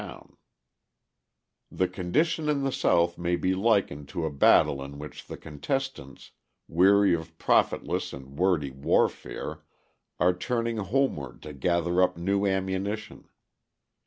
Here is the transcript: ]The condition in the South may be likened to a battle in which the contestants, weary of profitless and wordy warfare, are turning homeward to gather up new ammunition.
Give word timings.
]The 1.81 1.87
condition 1.87 2.49
in 2.49 2.63
the 2.63 2.71
South 2.71 3.19
may 3.19 3.35
be 3.35 3.53
likened 3.53 4.09
to 4.09 4.25
a 4.25 4.31
battle 4.33 4.81
in 4.83 4.97
which 4.97 5.27
the 5.27 5.37
contestants, 5.37 6.31
weary 6.67 7.13
of 7.13 7.37
profitless 7.37 8.11
and 8.11 8.35
wordy 8.35 8.71
warfare, 8.71 9.61
are 10.19 10.33
turning 10.35 10.77
homeward 10.77 11.43
to 11.43 11.53
gather 11.53 12.01
up 12.01 12.17
new 12.17 12.47
ammunition. 12.47 13.29